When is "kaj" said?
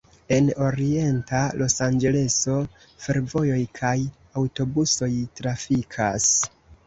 3.81-3.93